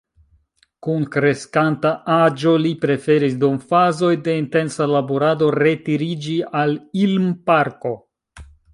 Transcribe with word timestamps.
Kun 0.85 1.03
kreskanta 1.15 1.91
aĝo 2.13 2.55
li 2.63 2.71
preferis 2.87 3.37
dum 3.45 3.61
fazoj 3.75 4.11
de 4.31 4.37
intensa 4.47 4.91
laborado 4.97 5.53
retiriĝi 5.61 6.39
al 6.65 6.79
Ilm-parko. 7.07 7.99